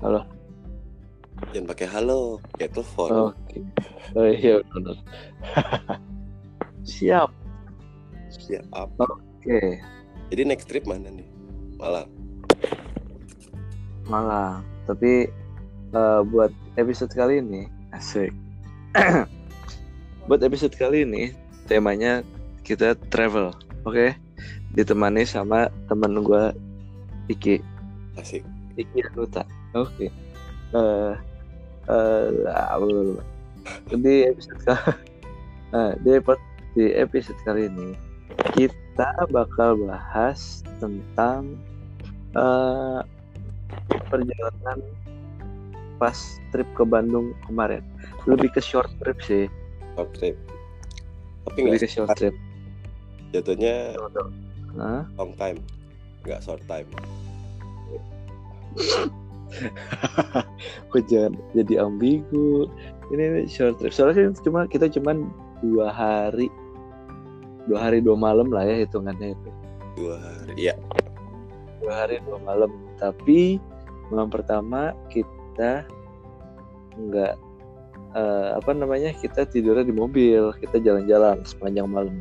[0.00, 0.24] Halo.
[1.52, 3.36] Jangan pakai halo, kayak telepon.
[3.36, 3.60] Oke.
[4.16, 4.96] Oh iya benar.
[6.88, 7.28] Siap.
[8.32, 8.88] Siap.
[8.96, 9.76] Oke.
[10.32, 11.28] Jadi next trip mana nih?
[11.76, 12.08] Malang.
[14.08, 14.64] Malang.
[14.88, 15.28] Tapi
[15.92, 16.48] eh, buat
[16.80, 18.32] episode kali ini asik.
[20.32, 21.36] buat episode kali ini
[21.68, 22.24] temanya
[22.64, 23.52] kita travel,
[23.84, 24.16] oke?
[24.72, 26.56] Ditemani sama temen gue
[27.28, 27.60] Iki.
[28.16, 28.40] Asik.
[28.80, 29.59] Iki Ruta.
[29.74, 30.10] Oke.
[30.74, 31.12] Eh
[31.90, 33.22] eh blablabla.
[33.92, 34.94] di episode kali
[35.74, 37.92] nah, di, epi- di episode kali ini
[38.56, 41.60] kita bakal bahas tentang
[42.34, 43.00] eh
[44.08, 44.78] perjalanan
[46.00, 46.16] pas
[46.50, 47.84] trip ke Bandung kemarin.
[48.24, 49.44] Lebih ke short trip sih,
[49.94, 50.36] Short trip.
[51.44, 52.32] Tapi lebih ke short trip.
[53.30, 53.94] jatuhnya
[54.74, 55.04] Hah?
[55.20, 55.60] long time,
[56.24, 56.88] nggak short time.
[60.90, 62.68] Kok jangan jadi ambigu.
[63.10, 63.94] Ini, ini short trip.
[63.94, 65.28] Soalnya kan cuma kita cuman
[65.60, 66.48] dua hari,
[67.66, 69.50] dua hari dua malam lah ya hitungannya itu.
[69.98, 70.52] Dua hari.
[70.56, 70.74] Iya.
[71.82, 72.70] Dua hari dua malam.
[73.00, 73.58] Tapi
[74.10, 75.86] malam pertama kita
[76.98, 77.34] nggak
[78.14, 82.18] eh, apa namanya kita tidurnya di mobil, kita jalan-jalan sepanjang malam.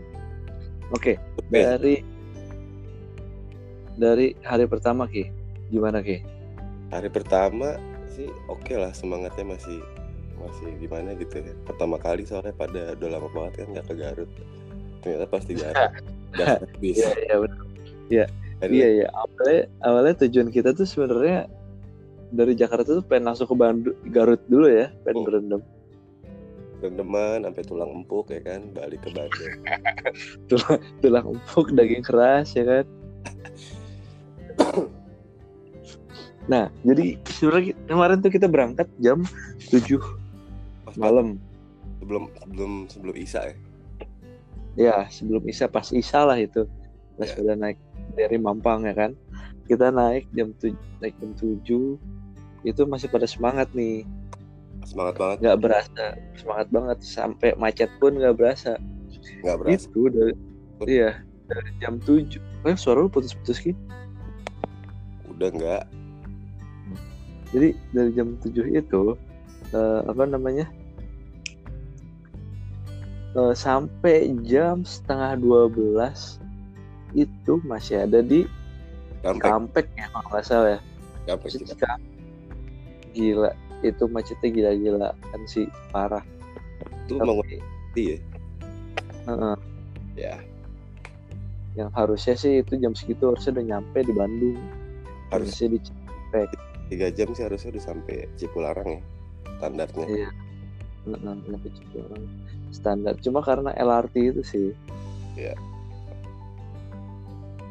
[0.89, 1.53] Oke, Oke.
[1.53, 1.95] dari
[3.99, 5.29] dari hari pertama ki,
[5.69, 6.38] gimana ki?
[6.89, 7.77] Hari pertama
[8.09, 9.79] sih oke lah semangatnya masih
[10.39, 11.53] masih gimana gitu ya.
[11.63, 14.31] Pertama kali soalnya pada udah lama banget kan nggak ke Garut.
[15.01, 15.91] Ternyata pasti Garut.
[16.29, 16.95] Udah habis.
[17.01, 17.61] Iya iya benar.
[18.59, 21.49] Dan Iya iya awalnya awalnya tujuan kita tuh sebenarnya
[22.29, 25.25] dari Jakarta tuh pengen langsung ke Bandung Garut dulu ya, pengen Oh.
[25.25, 25.61] berendam.
[26.79, 29.51] rendeman sampai tulang empuk ya kan balik ke Bandung.
[30.47, 32.85] Tulang tulang empuk, daging keras ya kan.
[36.47, 39.21] Nah, jadi sebenarnya kemarin tuh kita berangkat jam
[39.67, 39.99] 7
[40.85, 41.37] Pas malam.
[41.99, 43.55] sebelum sebelum sebelum Isa ya.
[44.73, 46.63] Ya, sebelum Isa pas Isa lah itu.
[47.19, 47.35] Pas Ya.
[47.37, 47.77] udah naik
[48.15, 49.11] dari Mampang ya kan.
[49.67, 51.99] Kita naik jam 7 naik jam 7
[52.63, 54.07] itu masih pada semangat nih.
[54.81, 58.79] Semangat banget nggak berasa semangat banget sampai macet pun nggak berasa
[59.43, 59.75] nggak berasa.
[59.75, 60.33] itu dari
[60.87, 63.75] iya dari jam 7 eh suara lu putus-putus gitu
[65.29, 65.83] Udah nggak
[67.49, 69.17] jadi dari jam 7 itu
[69.73, 70.65] eh, apa namanya
[73.33, 76.37] eh, sampai jam setengah 12
[77.17, 78.45] itu masih ada di
[79.19, 79.91] Kampek.
[79.99, 80.81] ya kalau nggak salah ya.
[81.27, 81.51] Kampek.
[83.11, 83.51] gila
[83.83, 86.23] itu macetnya gila-gila kan sih parah.
[87.09, 88.17] Tapi, mau ngerti ya.
[89.27, 89.55] heeh,
[90.15, 90.35] Ya.
[91.75, 94.57] Yang harusnya sih itu jam segitu harusnya udah nyampe di Bandung.
[95.33, 95.51] Harus.
[95.51, 99.01] Harusnya di Cikampek tiga jam sih harusnya udah sampai Cipularang ya
[99.57, 100.05] standarnya.
[100.05, 100.29] Iya.
[101.07, 102.23] Nyampe Cipularang
[102.69, 104.67] standar cuma karena LRT itu sih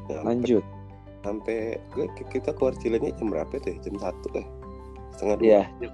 [0.09, 0.65] Nyampe- lanjut
[1.21, 1.77] sampai
[2.31, 3.69] kita keluar Cilenyi jam berapa tuh?
[3.69, 3.77] ya?
[3.85, 4.47] Jam satu eh
[5.13, 5.45] setengah dua.
[5.45, 5.93] Iya jam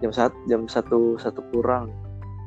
[0.00, 1.90] jam satu jam satu satu kurang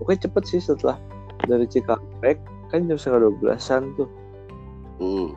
[0.02, 0.98] oke cepet sih setelah
[1.46, 2.40] dari Cikampek
[2.72, 4.10] kan jam setengah dua belasan tuh
[4.98, 5.34] Hmm.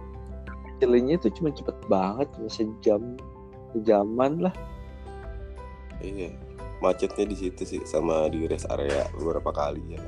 [0.79, 3.01] Cilinyi itu cuma cepet banget cuma sejam
[3.73, 4.55] sejaman lah
[6.01, 6.31] Iya.
[6.79, 10.01] Macetnya di situ sih sama di rest area beberapa kali ya.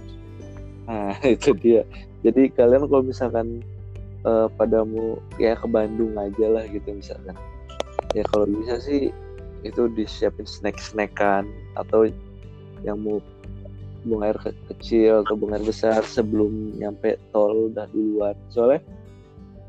[0.88, 1.84] nah itu dia
[2.24, 3.60] jadi kalian kalau misalkan
[4.24, 7.36] eh, pada mau ya ke Bandung aja lah gitu misalkan
[8.16, 9.12] ya kalau bisa sih
[9.68, 11.44] itu disiapin snack-snackan
[11.76, 12.08] atau
[12.86, 13.20] yang mau
[14.06, 18.80] buang air ke- kecil atau buang air besar sebelum nyampe tol udah duluan soalnya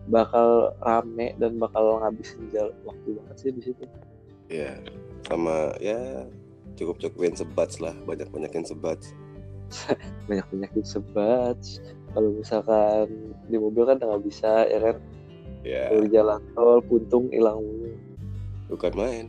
[0.07, 3.83] bakal rame dan bakal ngabisin jalan waktu banget sih di situ
[4.49, 4.81] Iya.
[5.27, 6.25] Sama ya
[6.79, 9.11] cukup cukupin sebats lah banyak banyakin sebats.
[10.27, 11.57] banyak penyakit sebat
[12.17, 13.05] kalau misalkan
[13.45, 14.97] di mobil kan nggak bisa ya kan
[15.61, 17.59] Ya kalau di jalan tol puntung hilang
[18.71, 19.25] bukan main.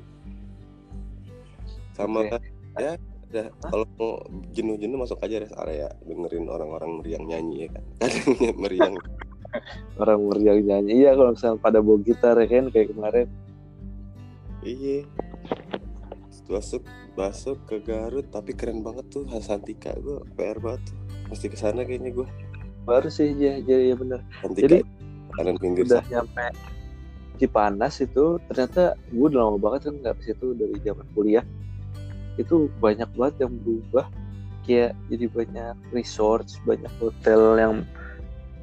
[1.96, 2.38] Sama Oke.
[2.78, 2.94] ya
[3.30, 4.12] udah kalau mau
[4.54, 7.84] jenuh-jenuh masuk aja rest area dengerin orang-orang meriang nyanyi ya kan.
[8.00, 8.94] Kadang meriang
[9.98, 13.26] orang meriang nyanyi iya kalau misalnya pada bawa gitar ya kan kayak kemarin
[14.60, 15.08] Iya.
[16.50, 16.82] Masuk
[17.14, 20.98] masuk ke Garut tapi keren banget tuh Hasantika gue PR banget tuh.
[21.30, 22.28] Mesti ke sana kayaknya gue.
[22.80, 24.78] baru sih ya jadi ya bener Hasantika Jadi,
[25.36, 26.10] kanan pinggir udah sana.
[26.10, 26.46] nyampe
[27.38, 31.44] Cipanas itu ternyata gue udah lama banget kan nggak ke situ dari zaman kuliah
[32.40, 34.08] itu banyak banget yang berubah
[34.64, 37.74] kayak jadi banyak resort banyak hotel yang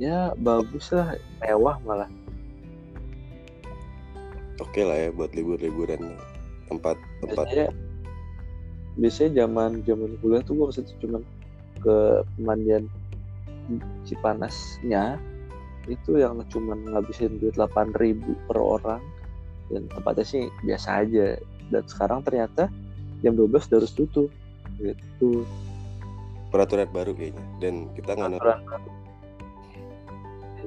[0.01, 1.13] ya bagus lah
[1.45, 2.09] mewah malah
[4.57, 6.17] Oke lah ya buat libur-liburan
[6.67, 7.45] tempat tempat.
[7.47, 7.67] Biasanya
[8.97, 11.21] biasanya zaman zaman kuliah tuh gue situ cuman
[11.81, 11.97] ke
[12.37, 12.85] pemandian
[14.07, 15.19] Cipanasnya.
[15.87, 19.03] Itu yang cuman ngabisin duit 8000 per orang.
[19.67, 21.35] Dan tempatnya sih biasa aja.
[21.67, 22.71] Dan sekarang ternyata
[23.23, 24.31] jam 12 udah harus tutup.
[24.79, 25.43] Gitu.
[26.51, 27.43] Peraturan baru kayaknya.
[27.59, 28.91] Dan kita nggak Peraturan baru.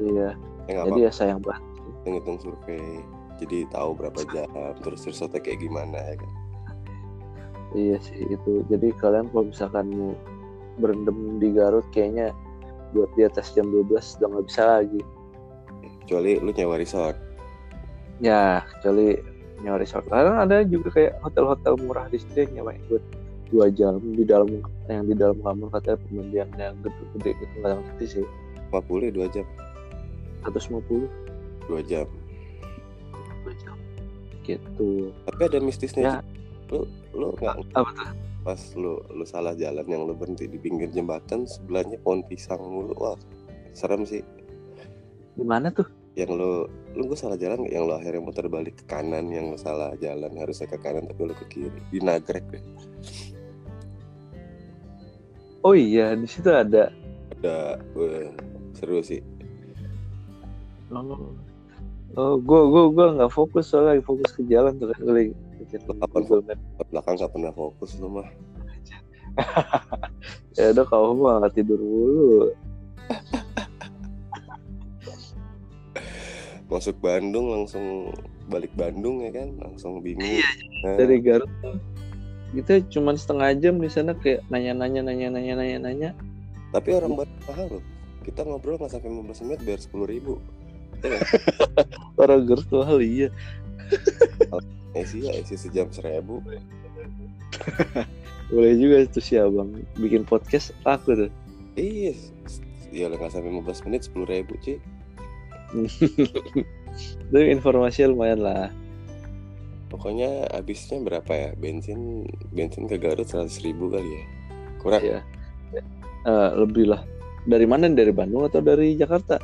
[0.00, 0.30] iya.
[0.68, 1.64] Ya nggak jadi apa ya sayang banget.
[2.04, 3.00] Ngitung survei
[3.40, 4.48] jadi tahu berapa jam
[4.84, 6.32] terus risetnya kayak gimana ya kan?
[7.74, 8.66] Iya sih itu.
[8.66, 10.14] Jadi kalian kalau misalkan
[10.82, 12.34] berendam di Garut kayaknya
[12.90, 15.00] buat di atas jam 12 udah nggak bisa lagi.
[16.04, 17.16] Kecuali lu nyewa resort.
[18.18, 19.14] Ya kecuali
[19.62, 20.04] nyawa resort.
[20.10, 23.04] Karena ada juga kayak hotel-hotel murah di situ yang nyewain buat
[23.50, 28.06] dua jam di dalam yang di dalam kamar katanya pemandian yang gede-gede gitu nggak ngerti
[28.18, 28.26] sih.
[28.74, 29.46] 50 ya dua jam.
[30.42, 31.06] 150
[31.70, 32.06] dua jam
[33.50, 33.76] dua jam
[34.46, 35.10] gitu.
[35.26, 36.16] Tapi ada mistisnya Ya.
[36.70, 38.10] Lu lu nggak apa tuh?
[38.40, 42.94] pas lu lu salah jalan yang lu berhenti di pinggir jembatan sebelahnya pohon pisang mulu.
[42.94, 43.18] Wah
[43.74, 44.22] serem sih.
[45.34, 45.84] Di mana tuh?
[46.14, 46.50] Yang lu
[46.94, 47.74] lu gue salah jalan nggak?
[47.74, 51.20] Yang lu akhirnya muter balik ke kanan yang lu salah jalan harusnya ke kanan tapi
[51.26, 51.80] lu ke kiri.
[51.90, 52.64] Di nagrek deh.
[55.60, 56.94] Oh iya di situ ada.
[57.42, 58.30] Ada wah,
[58.78, 59.20] seru sih.
[60.94, 61.49] Oh
[62.18, 65.34] oh gue gue gue nggak fokus soalnya lagi fokus ke jalan tuh kan lagi
[65.70, 66.22] Kapan
[66.90, 68.28] belakang nggak pernah fokus lu mah?
[70.58, 72.50] Ya udah kau mah tidur mulu.
[76.66, 78.10] Masuk Bandung langsung
[78.50, 79.54] balik Bandung ya kan?
[79.62, 80.26] Langsung bingung.
[80.26, 81.48] Iya, Nah, dari Garut.
[82.50, 86.10] Kita cuman setengah jam di sana kayak nanya-nanya nanya-nanya nanya-nanya.
[86.74, 87.84] Tapi orang Bandung mahal loh.
[88.26, 90.42] Kita ngobrol nggak sampai 15 menit bayar sepuluh ribu
[92.20, 92.46] orang
[92.86, 93.28] hal iya.
[94.98, 96.42] Esi ya isi sejam seribu.
[98.54, 101.30] Boleh juga tuh si abang bikin podcast aku tuh.
[101.78, 102.14] Iya
[102.90, 104.82] ya nggak sampai 15 menit sepuluh ribu sih
[107.30, 108.68] tapi informasi lumayan lah.
[109.90, 111.50] Pokoknya habisnya berapa ya?
[111.58, 114.24] Bensin bensin ke Garut seratus ribu kali ya?
[114.82, 115.02] Kurang.
[115.02, 115.20] Iya.
[116.26, 117.02] Eh, lebih lah.
[117.46, 117.90] Dari mana?
[117.90, 119.38] Dari Bandung atau dari Jakarta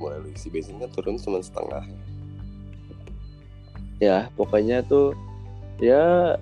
[0.00, 1.84] mulai lu isi bensin kan turun cuma setengah
[4.00, 4.32] ya.
[4.34, 5.12] Pokoknya tuh
[5.78, 6.34] ya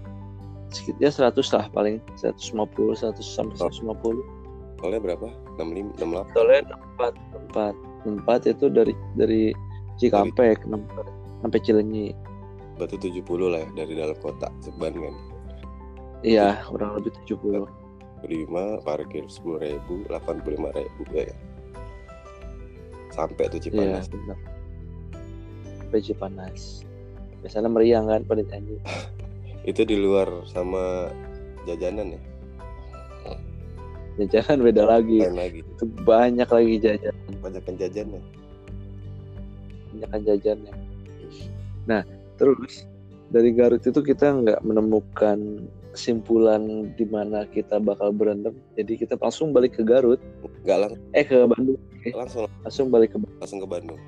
[0.71, 1.99] sekitar 100 lah paling.
[2.23, 5.29] 150 100 sampai 150 soalnya berapa?
[5.59, 7.75] 65 68 soalnya empat empat.
[8.07, 9.51] Empat itu dari dari
[9.99, 11.07] Cikampek empat
[11.43, 12.15] sampai Cilenyi.
[12.79, 15.15] Batu 70 lah ya dari dalam kota seban kan?
[16.23, 17.67] Iya kurang lebih 70
[18.23, 21.31] 5 parkir 10 ribu 85 ribu ya
[23.19, 24.39] sampai tuh iya Cipanas benar.
[25.83, 26.63] Sampai Cipanas.
[27.43, 28.79] Biasanya meriang kan pada nyanyi
[29.71, 31.11] itu di luar sama
[31.67, 32.21] jajanan ya?
[34.19, 35.23] Jajanan beda lagi.
[35.23, 35.61] Lain lagi.
[35.63, 37.15] Itu banyak lagi jajan.
[37.43, 38.23] Bajakan jajannya
[39.99, 40.75] banyak kan jajannya
[41.89, 42.03] nah
[42.37, 42.85] terus
[43.29, 45.69] dari Garut itu kita nggak menemukan
[45.99, 50.23] kesimpulan di mana kita bakal berantem jadi kita langsung balik ke Garut.
[50.63, 51.75] Nggak lang- eh ke Bandung.
[52.15, 52.47] Langsung.
[52.63, 54.01] Langsung balik ke langsung ke Bandung.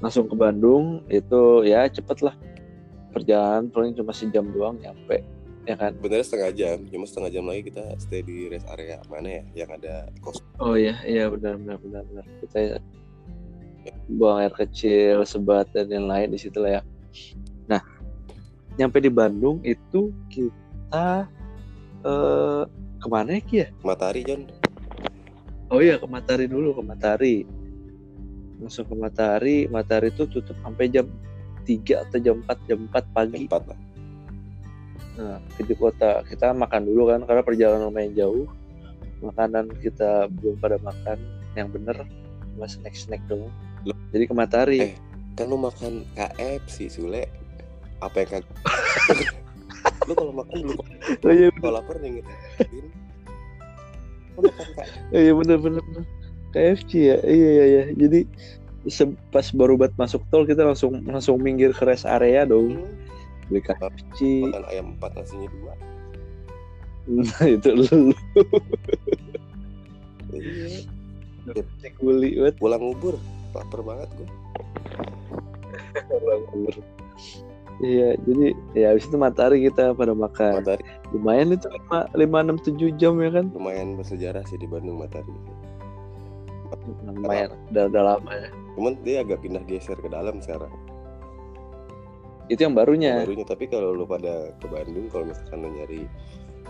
[0.00, 2.32] Langsung ke Bandung itu ya cepet lah
[3.12, 5.20] perjalanan paling cuma sejam doang nyampe
[5.68, 5.92] ya kan?
[6.00, 6.76] Benernya setengah jam.
[6.88, 10.40] Cuma setengah jam lagi kita stay di rest area mana ya yang ada kos.
[10.56, 12.24] Oh iya iya benar benar benar benar.
[12.40, 12.80] Kita
[14.08, 16.82] buang air kecil sebat dan yang lain di situ lah ya
[18.76, 21.28] nyampe di Bandung itu kita
[22.02, 22.64] eh
[23.02, 24.46] ke mana ya ya Matahari John
[25.70, 27.36] oh iya ke Matahari dulu ke Matahari
[28.62, 31.10] langsung ke Matahari Matahari itu tutup sampai jam
[31.66, 33.80] 3 atau jam 4 jam 4 pagi empat lah
[35.12, 38.48] Nah, di kota kita makan dulu kan karena perjalanan lumayan jauh.
[39.20, 41.20] Makanan kita belum pada makan
[41.54, 41.94] yang bener,
[42.56, 43.52] cuma snack-snack doang.
[43.86, 43.94] Loh.
[44.10, 44.80] Jadi ke Matahari.
[44.80, 44.96] Eh.
[45.32, 47.24] kan lu makan KFC Sule
[48.02, 48.56] apa yang kagak
[50.10, 50.82] lu kalau makan dulu
[51.22, 52.30] oh iya kalau lapar nih gitu
[54.36, 55.84] lu makan KFC oh, iya bener bener.
[56.52, 57.82] KFC ya, iya iya iya.
[57.96, 58.20] Jadi
[59.32, 62.84] pas baru buat masuk tol kita langsung langsung minggir ke rest area dong.
[63.48, 64.48] Beli KFC.
[64.52, 65.72] makan ayam empat nasinya dua.
[67.08, 68.12] Nah itu lu.
[70.32, 70.86] Iya.
[71.82, 73.16] Cek beli buat pulang ngubur.
[73.52, 74.28] Lapar banget gua
[77.82, 78.46] Iya, jadi
[78.78, 80.62] ya habis itu Matahari kita pada makan.
[80.62, 80.86] Matahari.
[81.10, 83.50] Lumayan itu lima lima enam tujuh jam ya kan?
[83.50, 85.34] lumayan bersejarah sih di Bandung Matahari.
[87.10, 88.48] Lumayan udah udah lama ya.
[88.78, 90.70] Cuman dia agak pindah geser ke dalam sekarang.
[92.46, 93.26] Itu yang barunya.
[93.26, 96.06] Barunya tapi kalau lu pada ke Bandung kalau misalkan lu nyari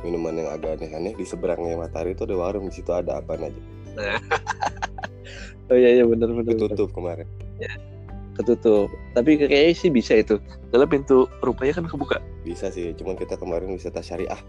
[0.00, 3.62] minuman yang agak aneh-aneh di seberangnya Matahari itu ada warung di situ ada apa aja.
[5.71, 7.25] Oh iya iya benar benar tutup kemarin
[8.38, 8.88] ketutup.
[9.12, 10.40] Tapi kayaknya sih bisa itu.
[10.72, 12.18] Dalam pintu rupanya kan kebuka.
[12.46, 14.40] Bisa sih cuman kita kemarin wisata syariah.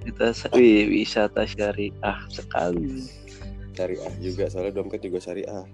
[0.00, 3.04] Kita wih, wisata syariah sekali.
[3.76, 5.64] Syariah juga soalnya dompet juga syariah.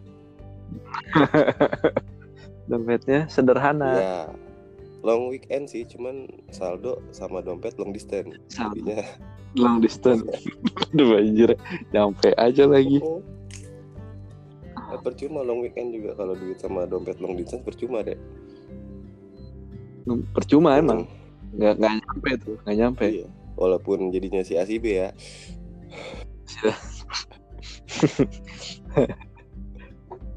[2.70, 3.92] Dompetnya sederhana.
[3.94, 4.22] Ya
[5.06, 8.34] long weekend sih cuman saldo sama dompet long distance.
[8.50, 8.82] Saldo.
[8.82, 9.06] jadinya.
[9.54, 10.26] Long distance.
[10.90, 11.54] Aduh anjir.
[11.94, 12.98] Nyampe aja lagi.
[12.98, 13.22] Oh.
[15.00, 18.18] Percuma long weekend juga kalau duit sama dompet long distance percuma deh
[20.32, 21.10] percuma emang.
[21.58, 23.06] Nggak nggak nyampe tuh nggak nyampe.
[23.10, 23.26] Iya
[23.56, 25.10] walaupun jadinya si A si B ya.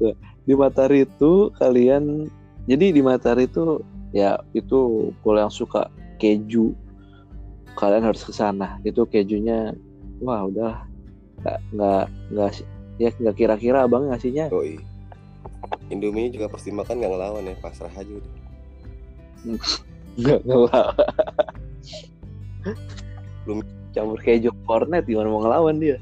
[0.48, 2.26] Di Matahari itu kalian
[2.64, 6.72] jadi di Matahari itu ya itu kalau yang suka keju
[7.76, 8.80] kalian harus ke sana.
[8.82, 9.76] Itu kejunya
[10.24, 10.88] wah udah
[11.44, 12.50] nggak nggak nggak
[13.00, 14.52] ya nggak kira-kira abang ngasihnya.
[14.52, 14.76] Yoi.
[15.88, 18.32] Indomie juga pasti makan nggak ngelawan ya pasrah aja udah.
[20.20, 20.88] Nggak ngelah
[23.48, 23.64] Belum.
[23.90, 25.98] campur keju kornet gimana mau ngelawan dia?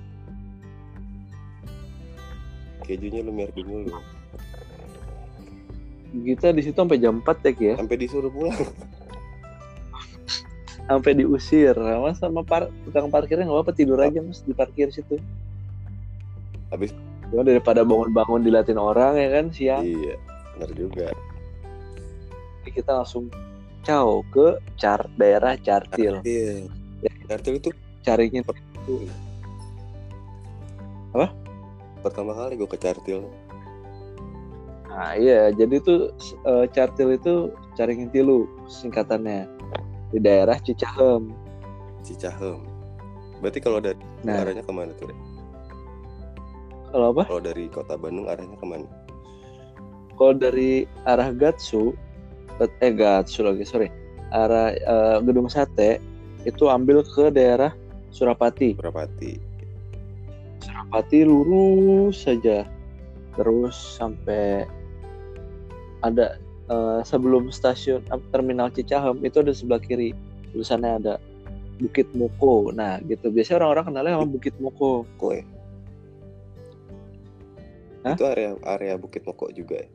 [2.84, 3.96] Kejunya lu merdi mulu
[6.08, 7.74] kita di situ sampai jam 4 tek ya?
[7.76, 8.56] Sampai disuruh pulang.
[10.88, 11.76] Sampai diusir.
[11.76, 15.20] Mas sama par tukang parkirnya nggak apa tidur aja mas di parkir situ
[16.70, 16.96] Habis-
[17.28, 19.84] Cuma daripada bangun-bangun dilatin orang ya kan siang.
[19.84, 20.16] Iya
[20.56, 21.06] benar juga.
[22.64, 23.28] Jadi kita langsung
[23.86, 26.66] caw ke car daerah Cartil iya
[27.24, 27.70] kartel itu
[28.04, 28.44] caringin
[32.04, 33.24] pertama kali gue ke Cartil
[34.88, 36.12] nah iya jadi tuh
[36.44, 39.46] eh, Cartil itu caringin tilu singkatannya.
[40.08, 41.30] Di daerah Cicahem.
[42.02, 42.64] Cicahem.
[43.38, 44.40] Berarti kalau dari Nah.
[44.42, 45.18] arahnya ke mana tuh Dek?
[46.88, 47.22] Kalau apa?
[47.28, 48.88] Kalau dari kota Bandung arahnya ke mana?
[50.16, 51.94] Kalau dari arah Gatsu
[52.58, 53.88] eh Gatsu lagi sorry.
[54.34, 56.02] Arah eh, gedung sate
[56.42, 57.70] itu ambil ke daerah
[58.08, 58.72] Surapati.
[58.74, 59.32] Surapati.
[60.64, 62.64] Surapati lurus saja.
[63.36, 64.64] Terus sampai
[66.02, 70.16] ada eh, sebelum stasiun eh, terminal Cicahem itu ada sebelah kiri.
[70.50, 71.14] Tulisannya ada
[71.78, 72.74] Bukit Moko.
[72.74, 73.30] Nah gitu.
[73.30, 75.06] Biasanya orang-orang kenalnya sama Bukit Moko.
[75.20, 75.44] Kue
[78.06, 78.14] Hah?
[78.14, 79.88] itu area area Bukit Moko juga ya?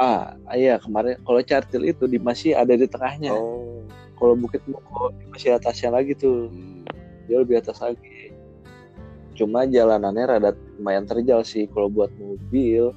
[0.00, 0.24] Ah
[0.56, 3.36] iya kemarin kalau Cartil itu di masih ada di tengahnya.
[3.36, 3.84] Oh.
[4.18, 6.50] Kalau Bukit Moko di masih atasnya lagi tuh.
[6.50, 6.82] Hmm.
[7.30, 8.34] dia lebih atas lagi.
[9.38, 10.50] Cuma jalanannya rada
[10.82, 12.90] lumayan terjal sih kalau buat mobil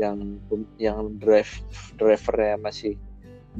[0.00, 0.40] yang
[0.80, 1.60] yang drive
[2.00, 2.96] drivernya masih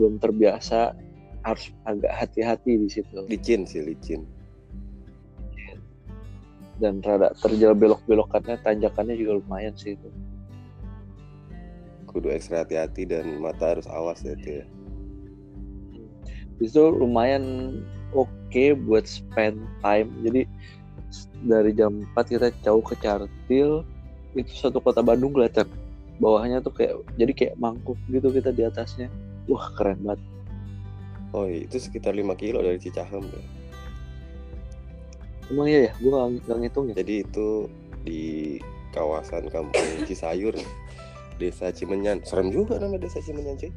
[0.00, 0.96] belum terbiasa
[1.44, 3.28] harus agak hati-hati di situ.
[3.28, 4.24] Licin sih licin
[6.76, 10.08] dan rada terjal belok-belokannya tanjakannya juga lumayan sih itu.
[12.08, 14.66] Kudu ekstra hati-hati dan mata harus awas ya itu ya
[16.60, 17.76] itu lumayan
[18.16, 20.08] oke buat spend time.
[20.24, 20.42] Jadi
[21.44, 23.84] dari jam 4 kita jauh ke Cartil
[24.36, 25.68] itu satu kota Bandung kelihatan.
[26.16, 29.12] Bawahnya tuh kayak jadi kayak mangkuk gitu kita di atasnya.
[29.52, 30.20] Wah keren banget.
[31.36, 33.42] Oh iya, itu sekitar 5 kilo dari Cicahem ya.
[35.50, 35.92] Emang iya ya?
[36.02, 36.94] Gue gak, gak ngitung ya?
[36.98, 37.48] Jadi itu
[38.06, 38.22] di
[38.94, 40.54] kawasan kampung Cisayur
[41.36, 42.24] desa Cimenyan.
[42.24, 43.72] Serem juga nama desa Cimenyan cuy.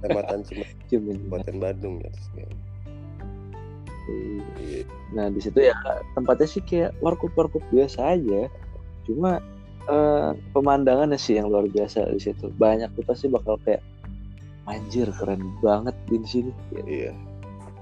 [0.00, 1.22] Kecamatan Cimenyan.
[1.28, 2.52] Kabupaten Bandung ya terus kayak.
[4.08, 4.88] Iya.
[5.12, 5.76] nah di situ ya
[6.16, 8.48] tempatnya sih kayak warkop-warkop biasa aja.
[9.04, 9.44] Cuma
[9.84, 12.48] eh, pemandangannya sih yang luar biasa di situ.
[12.56, 13.84] Banyak tuh pasti bakal kayak
[14.64, 16.52] anjir keren banget di sini.
[16.72, 17.12] Ya, iya.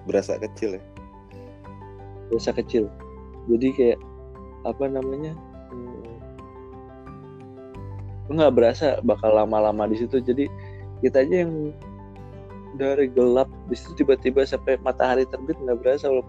[0.06, 0.82] Berasa kecil ya
[2.32, 2.90] desa kecil.
[3.46, 4.00] Jadi kayak
[4.66, 5.32] apa namanya
[5.70, 6.18] hmm,
[8.34, 10.18] nggak berasa bakal lama-lama di situ.
[10.18, 10.50] Jadi
[11.04, 11.70] kita aja yang
[12.76, 16.26] dari gelap di situ tiba-tiba sampai matahari terbit nggak berasa loh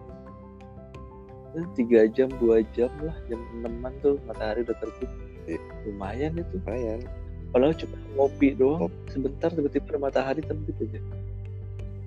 [1.57, 5.09] Eh, tiga jam dua jam lah jam enaman tuh matahari udah terbit.
[5.49, 5.57] Iya.
[5.89, 6.59] lumayan itu.
[6.61, 7.01] Lumayan.
[7.55, 8.79] Kalau cuma ngopi doang.
[8.85, 9.09] Ngopi.
[9.09, 11.01] sebentar tiba-tiba matahari terbit aja.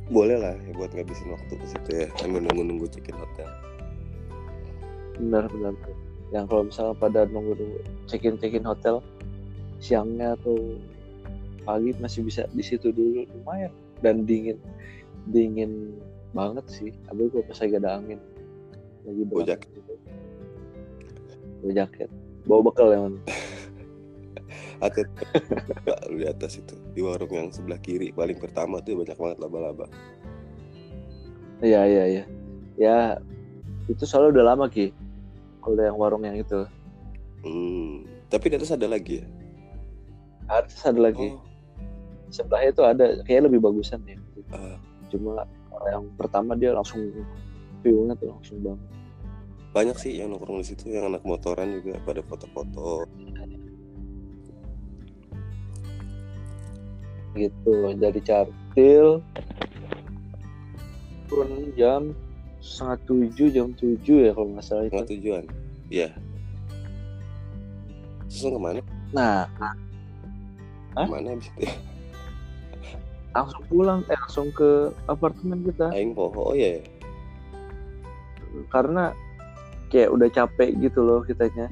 [0.07, 2.07] Boleh lah ya buat ngabisin waktu ke situ ya.
[2.21, 3.49] Sambil nunggu-nunggu check-in hotel
[5.21, 5.75] benar benar
[6.31, 7.59] yang kalau misalnya pada nunggu
[8.07, 9.03] check in check in hotel
[9.83, 10.79] siangnya atau
[11.65, 13.27] pagi masih bisa di situ dulu.
[13.41, 13.73] Lumayan.
[14.01, 14.57] Dan dingin
[15.29, 15.97] dingin
[16.33, 16.91] banget sih.
[17.13, 18.21] Abis gue pas lagi ada angin
[19.09, 19.93] lagi Bawa berangkat gitu.
[21.61, 22.11] bawa jaket.
[22.49, 23.15] Bawa bekal ya man.
[26.09, 26.77] Lu di atas itu.
[26.97, 29.87] Di warung yang sebelah kiri paling pertama tuh banyak banget laba-laba.
[31.61, 32.25] Iya iya iya.
[32.81, 32.99] Ya
[33.93, 34.93] itu soalnya udah lama ki.
[35.61, 36.65] Kalau yang warung yang itu.
[37.45, 38.05] hmm.
[38.29, 39.27] tapi di atas ada lagi ya
[40.49, 41.31] Harus ada lagi.
[41.31, 41.41] oh
[42.31, 44.15] Sebelahnya itu ada kayak lebih bagusan ya.
[44.55, 44.79] ah,
[45.11, 45.43] Cuma
[45.91, 47.11] yang pertama dia langsung
[47.83, 48.83] view-nya tuh langsung banget.
[49.71, 53.07] banyak sih yang nongkrong di situ yang anak motoran juga pada foto-foto
[57.31, 57.75] Gitu.
[57.95, 59.23] Dari Cartil
[61.31, 62.11] turun jam
[62.61, 65.17] setengah tujuh jam tujuh ya kalau nggak salah itu.
[65.17, 65.45] tujuan
[65.89, 66.09] iya
[68.29, 69.75] terus lu ke mana Nah Hah?
[70.95, 71.67] ke mana abis itu
[73.35, 76.79] langsung pulang eh langsung ke apartemen kita aing poho oh ya.
[78.75, 79.15] karena
[79.91, 81.67] kayak udah capek gitu loh kitanya.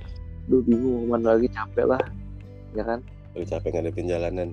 [0.51, 2.03] Duh bingung ke mana lagi capek lah
[2.75, 2.99] ya kan.
[3.39, 4.49] udah capek ngadepin jalanan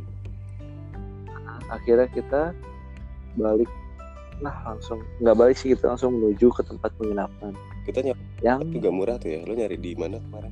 [1.70, 2.42] akhirnya kita
[3.38, 3.70] balik
[4.44, 7.56] nah langsung nggak balik sih kita langsung menuju ke tempat penginapan.
[7.88, 9.40] Kita nyari yang juga murah tuh ya.
[9.48, 10.52] Lu nyari di mana kemarin?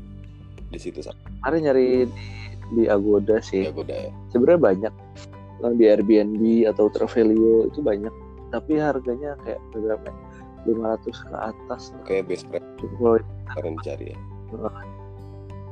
[0.72, 2.24] Di situ Sa- kemarin nyari di,
[2.80, 3.68] di Agoda sih.
[3.68, 4.12] Ya goda ya.
[4.32, 4.94] Sebenarnya banyak.
[5.64, 6.44] Di Airbnb
[6.76, 8.12] atau Travelio itu banyak.
[8.52, 10.16] Tapi harganya kayak berapa ya?
[10.64, 12.64] 500 ke atas kayak best price.
[12.80, 13.20] Kalau
[13.52, 14.18] kemarin dicari ya.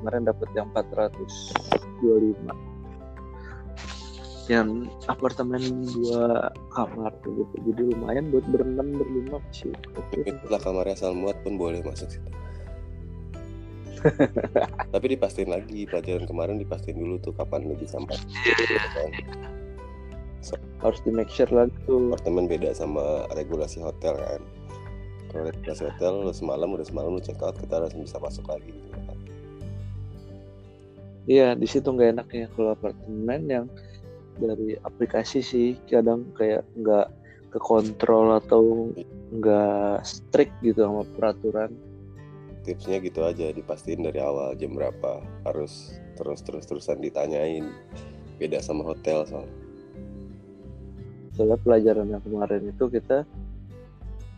[0.02, 2.71] Kemarin dapat yang 425
[4.52, 5.64] yang apartemen
[5.96, 11.56] dua kamar gitu jadi lumayan buat berenam berlima sih oke Itulah kamarnya asal muat pun
[11.56, 12.30] boleh masuk situ.
[14.94, 18.18] Tapi dipastiin lagi pelajaran kemarin dipastiin dulu tuh kapan lu bisa sampai.
[18.98, 19.12] Kan?
[20.82, 24.42] harus di make sure lagi tuh Apartemen beda sama regulasi hotel kan.
[25.30, 28.68] Kalau regulasi hotel lu semalam udah semalam lu check out kita langsung bisa masuk lagi
[28.74, 29.18] gitu kan.
[31.30, 33.66] iya di situ nggak enak ya kalau apartemen yang
[34.42, 37.14] dari aplikasi sih kadang kayak nggak
[37.52, 38.90] kekontrol atau
[39.36, 41.70] nggak strict gitu sama peraturan.
[42.64, 47.68] Tipsnya gitu aja dipastiin dari awal jam berapa harus terus terus terusan ditanyain.
[48.40, 49.60] Beda sama hotel soalnya.
[51.32, 53.24] soalnya pelajaran yang kemarin itu kita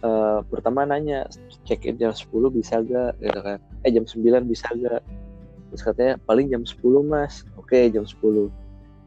[0.06, 1.26] eh, pertama nanya
[1.66, 3.60] check in jam 10 bisa gak gitu kan.
[3.82, 5.02] Eh jam 9 bisa gak
[5.74, 7.46] terus katanya paling jam 10 mas.
[7.58, 8.63] Oke jam 10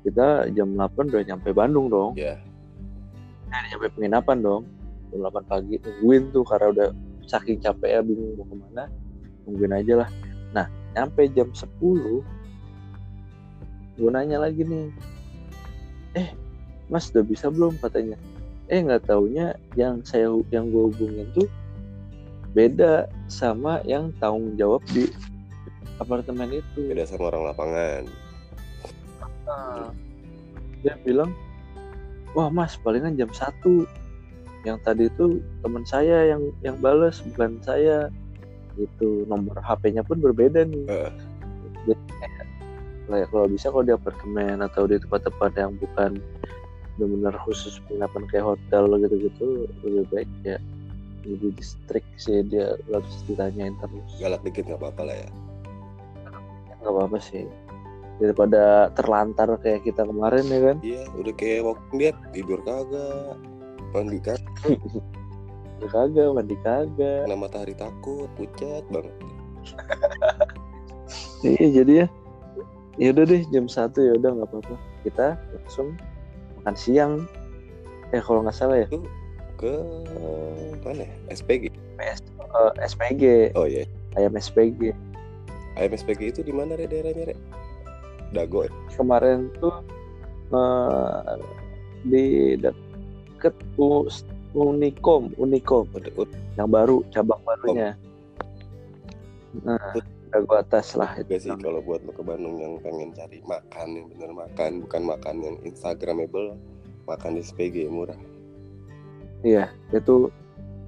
[0.06, 2.14] kita jam 8 udah nyampe Bandung dong.
[2.14, 2.38] Ya,
[3.50, 4.62] nah, nyampe penginapan dong.
[5.10, 6.88] Jam 8 pagi nungguin tuh karena udah
[7.26, 8.86] saking capek ya bingung mau ke mana
[9.46, 10.08] nungguin aja lah.
[10.54, 12.22] Nah nyampe jam 10
[13.96, 14.94] gue nanya lagi nih.
[16.14, 16.28] Eh
[16.86, 17.74] mas udah bisa belum?
[17.82, 18.14] katanya.
[18.70, 21.50] Eh nggak taunya yang saya yang gue hubungin tuh
[22.54, 25.10] beda sama yang tanggung jawab di
[25.98, 26.94] apartemen itu.
[26.94, 28.25] Beda sama orang lapangan.
[29.46, 29.94] Nah,
[30.82, 31.30] dia bilang
[32.34, 33.86] wah mas palingan jam satu.
[34.66, 38.10] Yang tadi itu teman saya yang yang bales bukan saya.
[38.76, 40.84] Gitu nomor HP-nya pun berbeda nih.
[40.90, 41.12] Heeh.
[41.86, 41.94] jadi
[43.08, 46.18] kayak kalau bisa kalau di apartemen atau di tempat-tempat yang bukan
[46.98, 50.58] benar-benar khusus penginapan kayak hotel gitu-gitu lebih baik ya
[51.26, 54.10] lebih distrik sih dia harus ditanyain terus.
[54.18, 55.30] Galak dikit nggak apa-apa lah ya.
[56.82, 57.46] nggak apa-apa sih
[58.16, 63.36] daripada terlantar kayak kita kemarin ya kan Iya, udah kayak walking dead, tidur kagak,
[63.92, 64.40] mandi kagak,
[65.84, 69.12] ya kagak mandi kagak kena matahari takut, pucat banget.
[71.44, 72.06] iya jadi ya
[72.96, 74.74] ya udah deh jam satu ya udah nggak apa-apa
[75.04, 75.92] kita langsung
[76.62, 77.12] makan siang
[78.14, 78.88] eh kalau nggak salah ya
[79.56, 79.72] Ke
[80.84, 81.04] mana?
[81.04, 81.12] ya?
[81.32, 81.72] SPG.
[81.96, 83.22] PS, eh, SPG
[83.56, 83.84] Oh iya,
[84.16, 84.92] ayam SPG
[85.76, 87.36] ayam SPG itu di mana daerahnya re?
[88.34, 88.70] Dago ya?
[88.94, 89.74] kemarin tuh
[90.50, 91.36] eh,
[92.06, 92.24] di
[92.58, 94.08] deket U-
[94.56, 97.92] Unicom Unicom Udah, udah yang baru cabang barunya
[99.64, 99.80] nah
[100.28, 103.88] dago atas lah juga sih itu kalau buat lo ke Bandung yang pengen cari makan
[103.96, 106.60] yang bener makan, bukan makan yang instagramable,
[107.08, 108.18] makan di SPG murah.
[109.40, 110.28] iya itu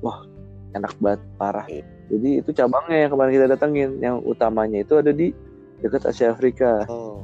[0.05, 0.27] wah
[0.77, 1.81] enak banget parah Iya.
[2.13, 5.33] jadi itu cabangnya yang kemarin kita datengin yang utamanya itu ada di
[5.83, 6.87] dekat Asia Afrika.
[6.91, 7.23] Oh,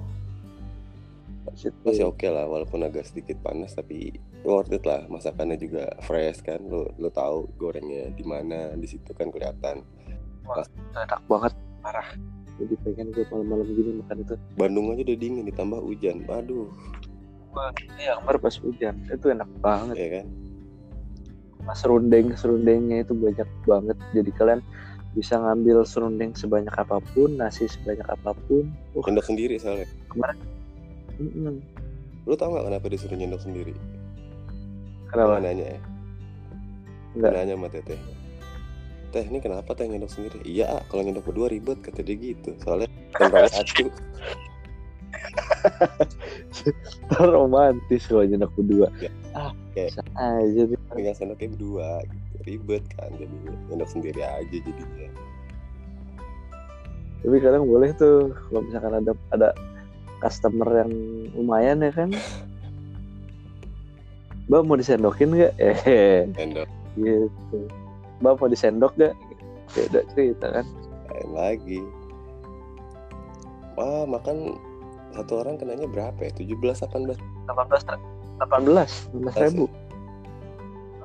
[1.54, 1.76] Situ.
[1.86, 5.06] masih oke lah walaupun agak sedikit panas tapi worth it lah.
[5.06, 9.86] Masakannya juga fresh kan lo lo tahu gorengnya di mana di situ kan kelihatan.
[10.98, 11.54] Enak banget.
[11.78, 12.08] Parah.
[12.58, 14.34] Jadi pengen gue malam-malam gini makan itu.
[14.58, 16.26] Bandung aja udah dingin ditambah hujan.
[16.26, 16.70] Aduh
[18.02, 19.94] iya kemarin pas hujan itu enak banget.
[19.96, 20.26] Ya kan?
[21.64, 23.96] Mas serundeng serundengnya itu banyak banget.
[24.12, 24.60] Jadi kalian
[25.14, 28.66] bisa ngambil serundeng sebanyak apa pun nasi sebanyak apa pun
[28.98, 29.86] Wah, Sendok sendiri soalnya
[31.22, 31.62] Mm-mm.
[32.26, 33.74] Lu tau gak kenapa disuruh nyendok sendiri?
[35.06, 35.80] kenapa Gua nanya ya.
[37.14, 37.30] Enggak.
[37.38, 38.00] Nanya sama teteh.
[39.14, 40.42] Teh ini kenapa teh nyendok sendiri?
[40.42, 42.50] Iya, ah, kalau nyendok berdua ribet kata dia gitu.
[42.66, 43.86] Soalnya tentang satu.
[47.22, 49.10] romantis kalau nyenak berdua Ya.
[49.38, 50.62] ah Kayak- bisa aja
[50.94, 52.34] Pegang sendoknya berdua gitu.
[52.44, 53.34] Ribet kan jadi
[53.68, 55.08] nyendok sendiri aja jadinya.
[57.24, 59.48] tapi kadang boleh tuh kalau misalkan ada ada
[60.20, 60.92] customer yang
[61.32, 62.12] lumayan ya kan
[64.44, 65.52] Mbak mau disendokin nggak?
[65.88, 66.68] Eh, Nyendok
[67.00, 67.58] gitu.
[68.20, 69.16] Mbak mau disendok nggak?
[69.72, 70.66] Beda cerita kan.
[71.08, 71.80] lain lagi.
[73.74, 74.60] Wah, makan
[75.16, 76.30] satu orang kenanya berapa ya?
[76.36, 77.16] 17 18
[77.48, 79.66] 18 18 18 ribu.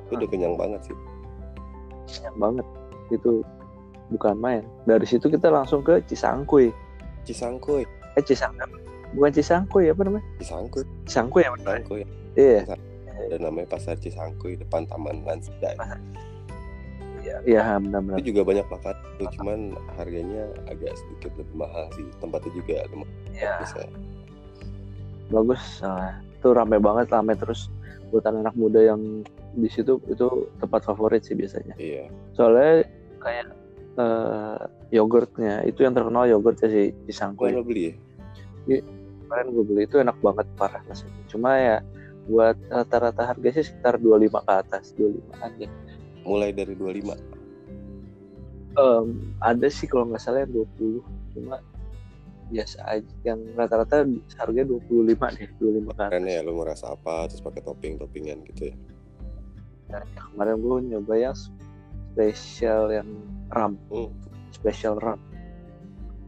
[0.00, 0.96] itu udah kenyang banget sih.
[2.10, 2.66] Banyak banget.
[3.14, 3.46] Itu
[4.10, 4.62] bukan main.
[4.90, 6.74] Dari situ kita langsung ke Cisangkuy.
[7.22, 7.86] Cisangkuy,
[8.18, 8.82] Eh Cisangkuy.
[9.14, 10.26] Bukan Cisangkuy apa namanya?
[10.42, 11.50] Cisangkuy, Cisangkuy ya.
[11.54, 12.02] Cisangkuy.
[12.34, 12.74] Iya.
[13.30, 15.78] Ada namanya Pasar Cisangkuy depan Taman Lansida.
[17.46, 18.18] Iya benar-benar.
[18.18, 22.02] Itu juga banyak makan, tuh, cuman harganya agak sedikit lebih mahal sih.
[22.18, 23.54] Tempatnya juga lumayan Iya.
[25.30, 26.18] bagus ya.
[26.40, 27.68] Itu rame banget rame terus.
[28.10, 29.22] Buat anak muda yang
[29.54, 31.76] di situ itu tempat favorit sih biasanya.
[31.78, 32.88] Iya, soalnya
[33.20, 33.52] kayak
[34.00, 34.58] eh,
[34.90, 37.94] yogurtnya itu yang terkenal yogurtnya si Kok Cisangkuy lo beli ya?
[39.30, 41.22] kemarin gue beli itu enak banget parah rasanya.
[41.30, 41.78] Cuma ya
[42.26, 45.66] buat rata-rata harga sih sekitar 25 ke atas 25 aja
[46.26, 47.16] Mulai dari 25.
[48.70, 49.06] Em,
[49.42, 51.02] ada sih kalau nggak salah yang 20
[51.34, 51.62] cuma
[52.50, 54.02] biasa aja yang rata-rata
[54.36, 58.42] harga 25 deh 25 ke atas Karena ya lo mau rasa apa, terus pakai topping-toppingan
[58.50, 58.76] gitu ya.
[59.90, 61.36] Nah, kemarin gue nyoba yang
[62.12, 63.08] spesial yang
[63.50, 64.10] ram Hmm.
[64.50, 65.18] spesial ram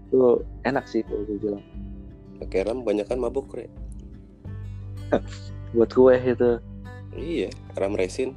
[0.08, 1.64] itu enak sih kalau gue bilang
[2.42, 3.70] Pakai ram banyak kan mabuk, Re.
[5.74, 6.58] buat kue itu
[7.12, 8.32] Iya, ram resin.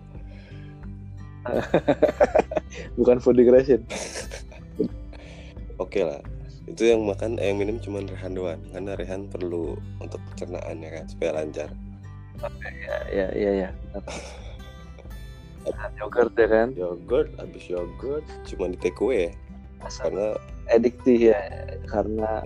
[2.97, 3.85] bukan food degradation
[5.77, 6.23] Oke lah.
[6.65, 8.61] Itu yang makan, eh, yang minum cuman Rehan doang.
[8.73, 11.69] Karena Rehan perlu untuk pencernaan ya kan, supaya lancar.
[12.83, 13.69] ya ya ya, ya.
[15.65, 19.31] Nah, yogurt ya kan Yogurt, habis yogurt cuma di take away ya.
[19.81, 20.27] asal Karena
[20.69, 21.41] ediktif ya
[21.89, 22.45] karena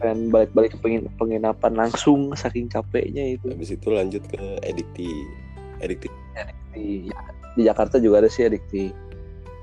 [0.00, 5.12] pengen balik-balik ke pengin- penginapan langsung saking capeknya itu habis itu lanjut ke edikti.
[5.84, 6.08] Edikti,
[6.72, 7.12] di
[7.54, 8.96] di Jakarta juga ada sih ediktif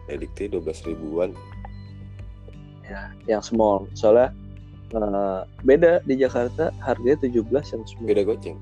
[0.06, 1.34] edikti 12 ribuan.
[2.86, 4.32] Ya yang small soalnya
[4.94, 8.58] eh, beda di Jakarta harganya 17 yang small Beda goceng.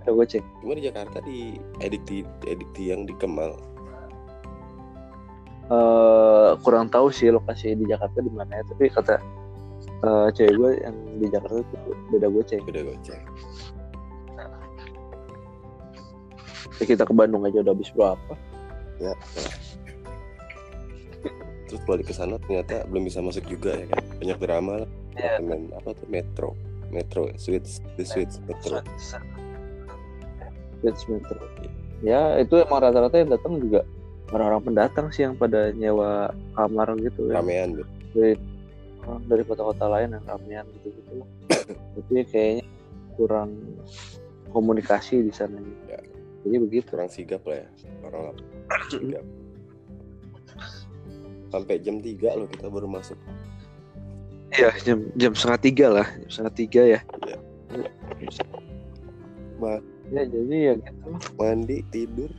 [0.00, 3.52] Ada gue cek Cuma di Jakarta di edikti edikti yang di Kemal.
[5.70, 9.16] Eh, kurang tahu sih lokasi di Jakarta di mana ya tapi kata
[10.02, 13.22] eh, cewek gue yang di Jakarta tuh beda goceng Beda goceng.
[16.80, 18.34] Ya, kita ke Bandung aja udah habis berapa
[19.00, 19.16] Ya.
[21.70, 24.02] Terus balik ke sana ternyata belum bisa masuk juga ya kan.
[24.18, 24.90] Banyak drama lah.
[25.14, 25.38] Iya.
[25.38, 26.50] Apartemen apa tuh Metro.
[26.90, 28.82] Metro, Suites, the Suites Metro.
[30.80, 31.38] Switch Metro.
[32.00, 33.84] ya itu emang rata-rata yang datang juga
[34.32, 37.84] orang-orang pendatang sih yang pada nyewa kamar gitu ya Ramean gitu.
[38.16, 38.32] dari
[39.04, 41.14] orang dari kota-kota lain yang ramean gitu gitu
[42.00, 42.64] tapi kayaknya
[43.20, 43.52] kurang
[44.48, 45.60] komunikasi di sana
[45.92, 46.00] Ya.
[46.48, 47.68] jadi begitu kurang sigap lah ya
[48.08, 48.32] orang
[48.96, 49.24] sigap
[51.50, 53.18] sampai jam 3 loh kita baru masuk.
[54.50, 56.06] Iya jam jam setengah tiga lah.
[56.06, 57.00] Jam setengah tiga ya.
[57.22, 57.38] Iya.
[59.62, 61.10] Ma- ya jadi ya gitu.
[61.38, 62.30] mandi tidur.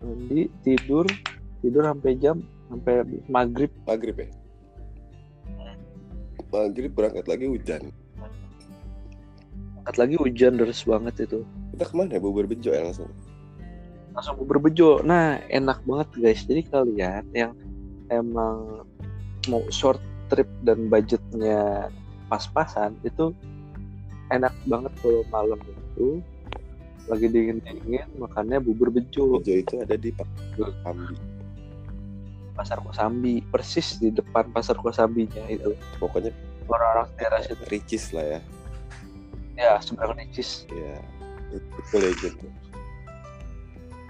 [0.00, 1.06] Mandi tidur.
[1.60, 2.40] Tidur sampai jam
[2.72, 3.68] sampai maghrib.
[3.84, 4.28] Maghrib ya?
[6.48, 7.92] Maghrib berangkat lagi hujan.
[9.84, 11.44] Angkat lagi hujan deras banget itu.
[11.76, 12.20] Kita ke mana ya?
[12.20, 13.12] Bubur bejo ya langsung
[14.14, 15.00] langsung berbejo.
[15.02, 16.42] Nah enak banget guys.
[16.46, 17.52] Jadi kalian yang
[18.10, 18.84] emang
[19.48, 21.90] mau short trip dan budgetnya
[22.30, 23.34] pas-pasan itu
[24.30, 26.22] enak banget kalau malam itu
[27.10, 29.40] lagi dingin-dingin makannya bubur bejo.
[29.40, 31.40] Bejo itu ada di Pasar Kambi
[32.60, 35.72] pasar Kosambi persis di depan pasar Kosambinya itu.
[35.96, 36.28] Pokoknya
[36.68, 37.64] orang-orang daerah situ.
[37.72, 38.40] Ricis lah ya.
[39.56, 41.00] Ya seberang nicis ya
[41.56, 42.36] itu legend.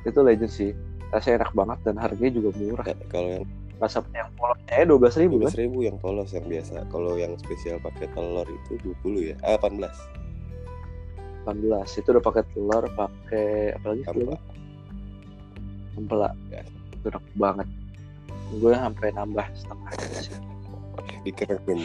[0.06, 0.70] Itu legend sih.
[1.10, 2.86] Rasanya enak banget dan harganya juga murah.
[2.86, 3.44] Ka- kalau yang
[3.80, 6.84] rasa yang polosnya dua belas ribu dua kan ribu yang polos yang biasa.
[6.92, 9.36] Kalau yang spesial pakai telur itu 20 ya?
[9.40, 9.88] Ah 18
[11.48, 14.02] 18 itu udah pakai telur pakai apa lagi?
[14.04, 14.36] Kampa.
[15.96, 16.62] tempela Ya.
[16.94, 17.68] itu enak banget.
[18.60, 19.90] Gue sampai nambah setengah.
[20.20, 20.36] Sih.
[21.24, 21.80] dikerekin.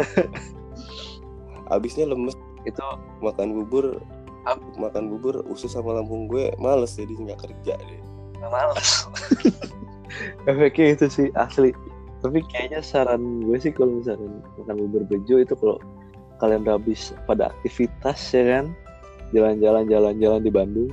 [1.74, 2.34] Abisnya lemes.
[2.62, 2.82] Itu
[3.24, 4.04] makan bubur
[4.48, 8.00] Ap- makan bubur usus sama lambung gue males jadi nggak kerja deh.
[8.40, 9.04] Males.
[10.48, 11.76] Efeknya itu sih asli.
[12.20, 15.76] Tapi kayaknya saran gue sih kalau misalkan makan bubur bejo itu kalau
[16.40, 18.64] kalian udah habis pada aktivitas ya kan?
[19.30, 20.90] Jalan-jalan jalan-jalan di Bandung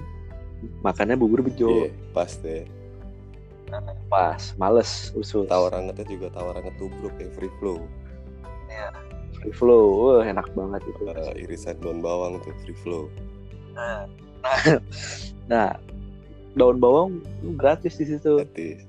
[0.83, 1.87] makannya bubur bejo.
[1.87, 2.65] Iya, pas deh.
[4.07, 7.83] Pas males usul tawar angetnya juga tawar anget tubruk ya free flow.
[9.43, 11.01] Free flow wah enak banget itu.
[11.11, 13.11] Eh, irisan daun bawang tuh free flow
[13.77, 14.09] nah,
[15.51, 15.69] nah
[16.57, 17.21] daun bawang
[17.55, 18.41] gratis di situ.
[18.41, 18.81] Gratis.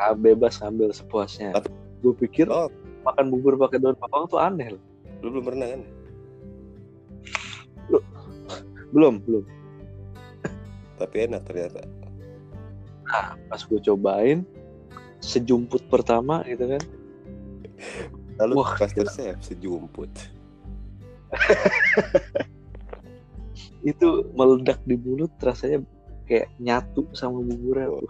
[0.00, 1.52] Ah, bebas ambil sepuasnya.
[1.52, 2.68] Tapi- gue pikir Oh.
[3.04, 4.82] makan bubur pakai daun bawang tuh aneh loh.
[5.20, 5.82] lu belum pernah kan?
[8.92, 9.44] Belum belum.
[11.00, 11.80] Tapi enak ternyata.
[13.08, 14.44] Nah pas gue cobain
[15.18, 16.82] sejumput pertama gitu kan.
[18.36, 20.10] Lalu Wah, pas resep sejumput
[23.84, 25.84] itu meledak di mulut rasanya
[26.24, 27.88] kayak nyatu sama buburnya.
[27.92, 28.00] Oh.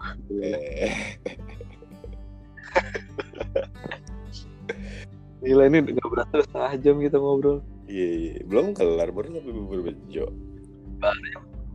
[5.45, 5.69] Gila.
[5.69, 7.61] ini nggak berasa setengah jam kita ngobrol.
[7.85, 8.41] Iya iya.
[8.47, 10.25] Belum kelar baru sampai bubur bejo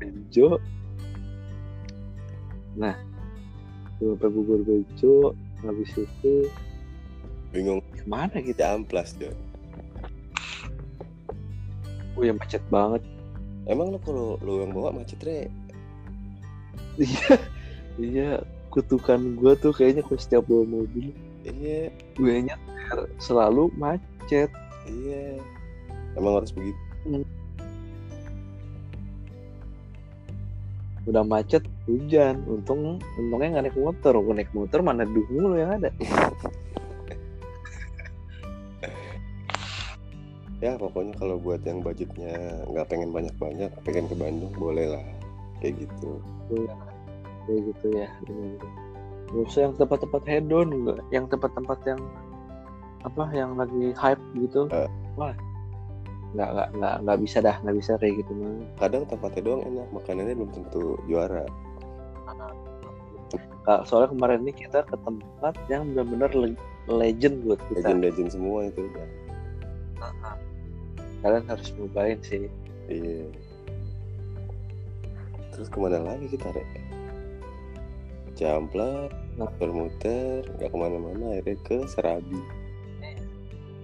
[0.00, 0.56] bejo
[2.74, 2.96] nah
[4.00, 6.48] sampai bubur bejo habis itu
[7.52, 7.84] bingung.
[7.94, 8.74] Ke mana kita?
[8.74, 9.36] Amplas dong
[12.20, 13.00] oh ya macet banget
[13.70, 15.46] emang lo kalau lo yang bawa macet re
[16.98, 17.38] iya
[17.96, 18.30] iya
[18.70, 21.10] kutukan gue tuh kayaknya kalau setiap bawa mobil.
[21.42, 21.90] Iya.
[22.14, 24.48] Gue nyetir selalu macet.
[24.86, 25.42] Iya.
[26.14, 26.78] Emang harus begitu?
[31.10, 32.46] Udah macet hujan.
[32.46, 34.14] Untung untungnya nggak naik motor.
[34.22, 35.90] Gue naik motor mana duh mulu yang ada
[40.60, 42.36] ya pokoknya kalau buat yang budgetnya
[42.68, 45.04] nggak pengen banyak-banyak pengen ke Bandung boleh lah.
[45.64, 46.20] Kayak gitu.
[47.48, 48.08] Kayak gitu ya.
[49.30, 51.00] Gak usah yang tempat-tempat hedon nggak.
[51.08, 52.00] Yang tempat-tempat yang
[53.00, 54.68] apa yang lagi hype gitu.
[54.68, 54.88] Eh.
[55.16, 55.32] wah.
[56.36, 58.52] Nggak nggak nggak nggak bisa dah nggak bisa kayak gitu mah.
[58.76, 61.48] Kadang tempatnya doang enak makanannya belum tentu juara.
[63.60, 66.56] Kak, soalnya kemarin ini kita ke tempat yang benar-benar le-
[66.88, 67.92] legend buat kita.
[67.92, 68.88] Legend-legend semua itu.
[68.88, 69.20] Udah
[71.20, 72.48] kalian harus nyobain sih
[72.88, 73.28] iya
[75.52, 76.68] terus ke mana lagi kita rek
[78.38, 79.48] Jamplat Nah.
[79.48, 82.40] muter-muter nggak ke mana-mana akhirnya ke Serabi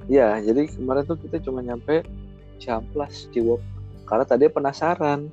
[0.06, 2.06] Iya, jadi kemarin tuh kita cuma nyampe
[2.62, 3.58] Ciamplas, Ciwok.
[4.06, 5.26] Karena tadi penasaran,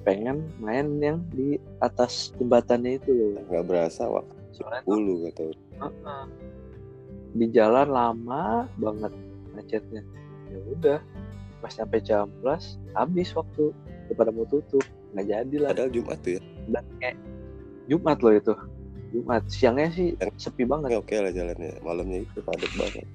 [0.00, 3.44] pengen main yang di atas jembatannya itu loh.
[3.52, 4.32] nggak berasa waktu
[4.88, 6.24] dulu gitu uh-uh.
[7.36, 9.12] di jalan lama banget
[9.52, 10.00] macetnya.
[10.48, 10.98] Ya udah,
[11.64, 13.72] pas nyampe Ciamplas, habis waktu.
[14.04, 14.84] Kepada mau tutup,
[15.16, 15.70] nggak jadi lah.
[15.72, 16.40] padahal Jumat tuh ya?
[16.68, 17.16] Dan kayak
[17.88, 18.52] Jumat loh itu,
[19.16, 19.42] Jumat.
[19.48, 20.92] Siangnya sih Yang- sepi banget.
[20.92, 21.80] Ya, oke lah jalannya.
[21.80, 23.06] Malamnya itu padat banget.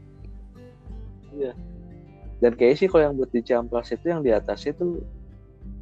[2.42, 5.06] Dan kayaknya sih kalau yang buat di Ciamplas itu yang di atas itu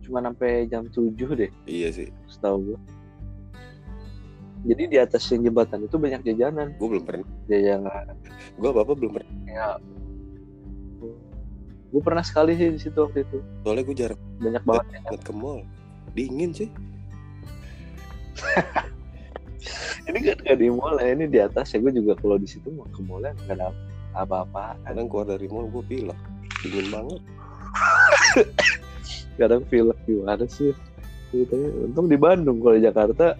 [0.04, 1.08] cuma sampai jam 7
[1.40, 1.52] deh.
[1.64, 2.12] iya sih.
[2.28, 2.80] Setahu gue
[4.68, 6.76] jadi di atas yang jembatan itu banyak jajanan.
[6.76, 7.28] Gue belum pernah.
[7.48, 8.12] Jajanan.
[8.60, 9.34] Gue apa apa belum pernah.
[9.48, 9.68] Ya
[11.88, 13.38] gue pernah sekali sih di situ waktu itu.
[13.64, 15.00] Soalnya gue jarang banyak banget ya.
[15.08, 15.60] banget ke mall.
[16.14, 16.70] Dingin sih.
[20.08, 21.84] Ini kan nggak di mall ya ini di atas ya.
[21.84, 23.76] Gue juga kalau di situ mau ke mallnya nggak ada
[24.16, 24.80] apa-apa.
[24.88, 26.20] Kadang keluar dari mall gue pilek.
[26.64, 27.22] Dingin banget.
[29.40, 30.72] Kadang film gimana sih?
[31.36, 33.36] Ceritanya untung di Bandung kalau di Jakarta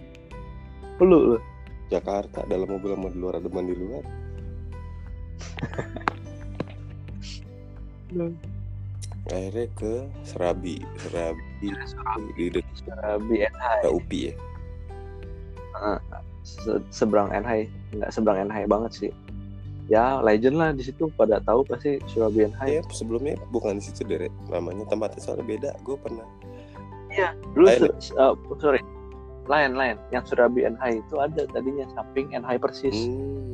[0.98, 1.42] perlu loh
[1.88, 4.04] Jakarta dalam mobil sama di luar ada di luar
[9.28, 9.92] akhirnya ke
[10.24, 10.80] Serabi.
[10.96, 11.42] Serabi
[12.36, 14.34] di dekat BNH UPI ya.
[16.48, 19.12] Se- seberang NH nggak seberang NH banget sih.
[19.88, 21.12] Ya legend lah di situ.
[21.16, 25.70] Pada tahu pasti Surabaya NH ya sebelumnya bukan di situ deh namanya tempatnya soalnya beda.
[25.84, 26.24] Gue pernah.
[27.52, 28.80] Dulu se- se- uh, sorry.
[29.48, 29.96] Lain lain.
[30.12, 32.96] Yang Surabaya NH itu ada tadinya samping NH persis.
[32.96, 33.52] Hmm,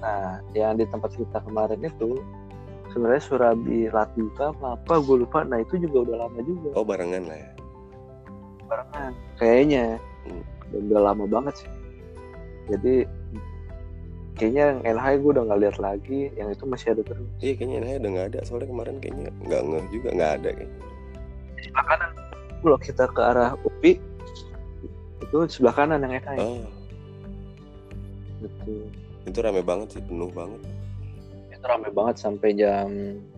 [0.00, 2.20] nah yang di tempat kita kemarin itu
[2.92, 5.42] sebenarnya Surabi Latika apa apa gue lupa.
[5.42, 6.68] Nah itu juga udah lama juga.
[6.76, 7.50] Oh barengan lah ya?
[8.68, 9.12] Barengan.
[9.40, 9.86] Kayaknya.
[10.22, 10.44] Hmm.
[10.72, 11.70] udah, lama banget sih.
[12.70, 12.94] Jadi
[14.38, 16.20] kayaknya yang NH gue udah nggak lihat lagi.
[16.36, 17.28] Yang itu masih ada terus.
[17.40, 18.38] Iya kayaknya NH udah nggak ada.
[18.44, 20.08] Soalnya kemarin kayaknya nggak ngeh juga.
[20.12, 20.80] Nggak ada kayaknya.
[21.62, 22.10] Sebelah kanan.
[22.62, 23.92] Kalau kita ke arah UPI
[25.22, 26.68] itu sebelah kanan yang NH oh.
[28.42, 28.74] Gitu
[29.22, 30.02] itu rame banget sih.
[30.02, 30.60] Penuh banget
[31.62, 32.90] itu rame banget sampai jam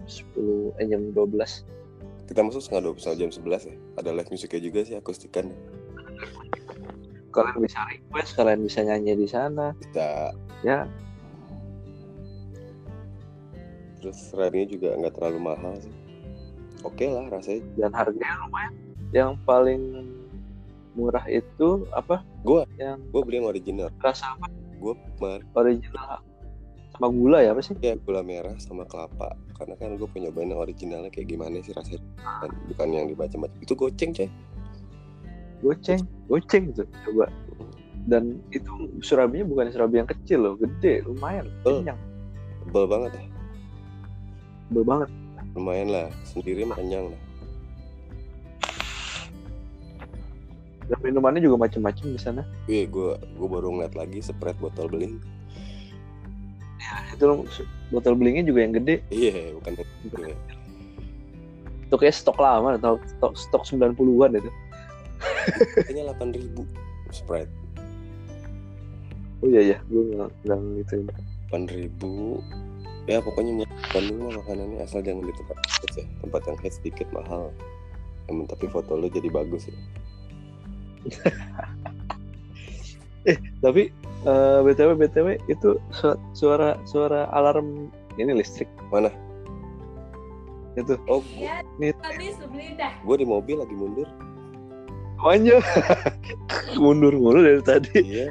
[0.09, 1.37] 10 eh jam 12
[2.25, 3.77] Kita masuk setengah dua setengah jam sebelas ya.
[4.01, 5.53] Ada live musiknya juga sih akustikan.
[7.37, 10.31] kalian bisa request kalian bisa nyanyi di sana Bisa
[10.65, 10.87] ya
[14.01, 15.93] terus ride juga nggak terlalu mahal sih.
[16.81, 17.61] Oke lah rasanya.
[17.77, 18.73] dan harganya lumayan
[19.13, 20.09] yang paling
[20.97, 23.89] murah itu apa Gua yang gue beli yang original.
[24.01, 24.49] rasa apa
[24.81, 26.25] Gue kemarin original
[26.95, 29.35] sama gula ya apa sih ya gula merah sama kelapa.
[29.59, 32.01] Karena kan gue punya yang originalnya kayak gimana sih rasanya.
[32.71, 33.55] Bukan, yang dibaca-baca.
[33.59, 34.31] Itu goceng coy.
[35.65, 37.25] goceng goceng tuh coba
[38.05, 38.69] dan itu
[39.01, 41.97] surabinya bukan surabi yang kecil loh gede lumayan kenyang
[42.69, 43.25] Tebel banget ya.
[44.69, 45.09] tebel banget
[45.55, 46.11] Lumayan lah.
[46.27, 47.21] Sendiri mah kenyang lah.
[50.85, 55.17] dan minumannya juga macam-macam di sana Wih, gue gue baru ngeliat lagi spread botol beling.
[57.15, 57.25] Itu
[57.91, 58.97] botol belingnya juga yang gede.
[59.11, 60.19] Iya, bukan itu
[61.85, 64.51] itu kayak stok lama atau stok stok 90-an itu.
[65.87, 67.49] Kayaknya 8000 spread.
[69.45, 69.79] oh iya iya.
[69.87, 71.07] Gue nggak gitu
[71.53, 74.83] 8000 ya pokoknya Bandung mah makanannya.
[74.83, 75.57] Asal jangan di tempat
[75.95, 76.07] ya.
[76.25, 77.55] Tempat yang hits sedikit mahal.
[78.27, 79.77] Emang tapi foto lu jadi bagus ya
[83.65, 83.89] tapi
[84.29, 87.89] eh, btw btw itu su- suara suara alarm
[88.21, 88.69] ini listrik.
[88.93, 89.11] Mana?
[90.75, 90.99] itu.
[91.07, 91.23] Oh
[91.79, 91.95] nih
[92.51, 92.91] beli dah.
[93.07, 94.09] gue di mobil lagi mundur.
[95.23, 95.63] Banyak
[96.83, 97.99] mundur mulu dari tadi.
[98.03, 98.29] Iya.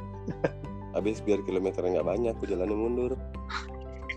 [0.93, 3.11] Habis biar kilometernya nggak banyak gue jalannya mundur.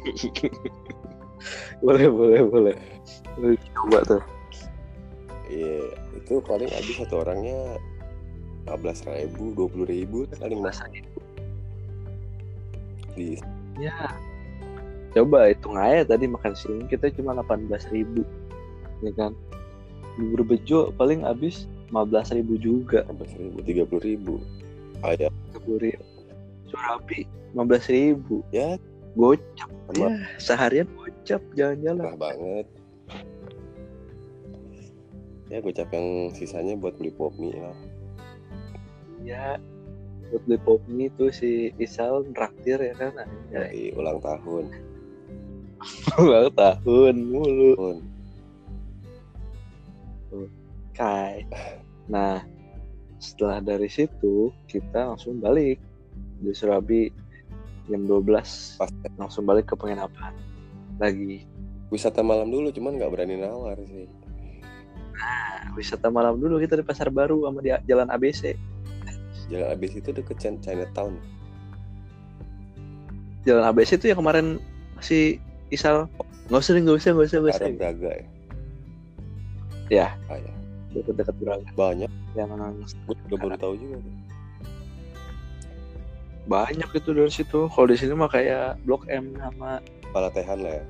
[1.85, 2.75] Boleh boleh boleh.
[3.39, 4.23] Boleh coba tuh.
[5.47, 7.79] Iya itu paling habis satu orangnya
[8.67, 10.83] 15 ribu 20 ribu paling mas
[13.17, 13.41] di
[13.81, 14.13] ya
[15.17, 18.23] coba hitung aja tadi makan sini kita cuma 18.000 ribu
[19.05, 19.33] ya kan?
[20.17, 23.05] Bubur bejo paling habis 15.000 ribu juga.
[23.13, 23.59] 15 ribu
[24.01, 24.35] 30 ribu.
[25.05, 25.33] Ayam.
[25.53, 26.05] 30 ribu.
[26.73, 28.37] Surabi 15.000 ribu.
[28.53, 28.81] Ya.
[29.17, 29.71] Gocap.
[29.97, 32.05] Ya seharian gocap jalan-jalan.
[32.05, 32.67] Murah banget.
[35.47, 37.73] Ya gocap yang sisanya buat beli pop mie lah.
[37.73, 37.96] ya
[40.31, 43.15] buat beli pop mie tuh si Isal traktir ya kan
[43.51, 44.65] ya, di ulang tahun.
[46.19, 47.73] Ulang tahun mulu.
[47.77, 47.97] Pun.
[50.97, 51.47] Kai.
[52.09, 52.43] Nah,
[53.21, 55.79] setelah dari situ kita langsung balik
[56.41, 57.13] di Surabi
[57.87, 58.91] jam 12 pas.
[59.21, 60.35] Langsung balik ke penginapan.
[60.99, 61.47] Lagi.
[61.87, 64.11] wisata malam dulu cuman nggak berani nawar sih.
[65.15, 68.59] Nah, wisata malam dulu kita di Pasar Baru sama di Jalan ABC.
[69.47, 71.17] Jalan abis itu deket Chin- Chinatown
[73.47, 74.59] Jalan ABC itu yang kemarin
[74.99, 75.39] si
[75.71, 76.11] Isal
[76.51, 78.27] nggak usah nggak usah nggak usah nggak usah Braga ya
[79.87, 80.09] Ya.
[80.27, 80.51] ah, ya.
[80.91, 82.51] dekat-dekat Braga banyak yang
[83.07, 84.15] gue juga baru tahu juga tuh.
[86.47, 87.61] banyak itu dari situ.
[87.67, 90.85] Kalau di sini mah kayak Blok M sama kepala tehan lah ya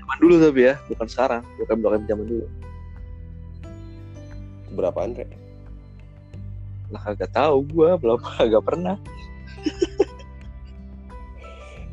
[0.00, 1.42] zaman dulu tapi ya, bukan sekarang.
[1.60, 2.46] Bukan Blok M zaman dulu.
[4.74, 5.24] berapa Andre
[6.92, 8.96] Lah kagak tahu gua, belum kagak pernah.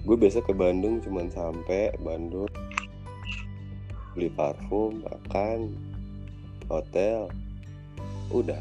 [0.02, 2.50] gue biasa ke Bandung cuman sampai Bandung.
[4.18, 5.72] Beli parfum makan
[6.68, 7.30] hotel.
[8.34, 8.60] Udah.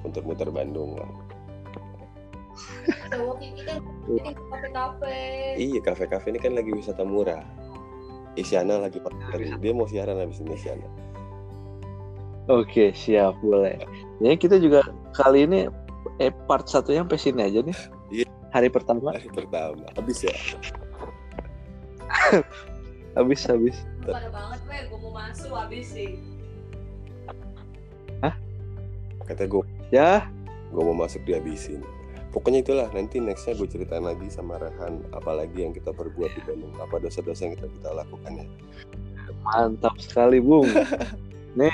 [0.00, 1.12] Muter-muter Bandung lah.
[3.10, 5.18] Kan ini kafe-kafe.
[5.58, 7.44] iya kafe-kafe ini kan lagi wisata murah.
[8.38, 11.09] Isyana lagi pakai dia mau siaran habis ini Isyana
[12.48, 13.76] Oke, siap, boleh.
[14.22, 15.68] Ya kita juga kali ini
[16.20, 17.78] eh part satunya sampai sini aja nih.
[18.10, 18.26] Iya.
[18.50, 20.34] Hari pertama hari pertama habis ya
[23.18, 23.76] habis habis.
[24.02, 26.18] Pada banget weh, gue mau masuk habis sih.
[29.30, 29.62] kata gue
[29.94, 30.26] Ya,
[30.74, 31.86] gue mau masuk dihabisin
[32.30, 36.74] pokoknya itulah nanti nextnya gue ceritain lagi sama Rehan apalagi yang kita perbuat di Bandung
[36.78, 38.46] apa dosa-dosa yang kita kita lakukan ya
[39.40, 40.68] mantap sekali, Bung.
[41.58, 41.72] nih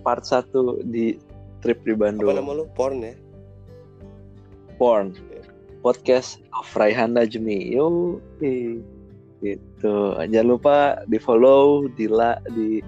[0.00, 1.16] part satu di
[1.60, 2.36] trip di apa Bandung.
[2.36, 2.64] nama lu?
[2.72, 3.14] Porn ya?
[4.80, 5.12] Porn.
[5.80, 7.72] Podcast of Raihan Najmi.
[7.72, 8.20] Yo,
[9.40, 9.96] gitu.
[10.16, 10.76] Jangan lupa
[11.08, 12.84] di follow, di la, di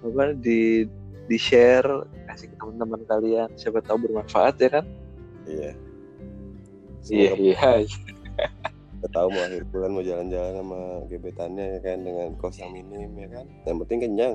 [0.00, 0.88] apa di
[1.28, 2.08] di share.
[2.28, 3.48] Kasih ke teman-teman kalian.
[3.56, 4.84] Siapa tahu bermanfaat ya kan?
[5.44, 5.72] Iya.
[7.08, 7.60] Iya iya.
[9.00, 11.98] kita tahu mau akhir bulan mau jalan-jalan sama gebetannya ya kan?
[12.04, 13.46] Dengan kos yang minim ya kan?
[13.64, 14.34] Yang penting kenyang.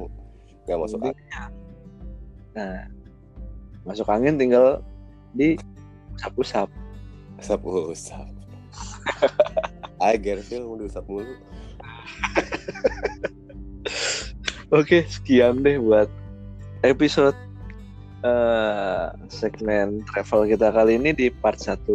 [0.66, 1.15] Nggak masuk akal
[2.56, 2.88] nah
[3.84, 4.82] masuk angin tinggal
[5.36, 5.60] di
[6.18, 6.72] usap-usap
[7.38, 8.28] usap usap
[10.04, 11.30] Ay Gerville mau diusap mulu
[14.74, 16.10] Oke, sekian deh buat
[16.82, 17.38] episode
[18.26, 21.86] eh, segmen travel kita kali ini di part 1.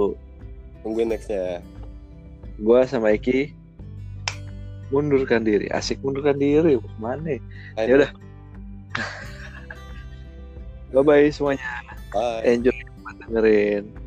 [0.87, 1.59] Tungguin nextnya.
[2.63, 3.51] Gua sama Eki
[4.95, 5.67] mundurkan diri.
[5.75, 6.79] Asik mundurkan diri.
[7.03, 7.43] Mana?
[7.75, 8.15] Ya udah.
[10.91, 11.63] Bye bye semuanya.
[12.11, 12.43] Bye.
[12.47, 12.75] Enjoy
[13.31, 14.00] dengerin.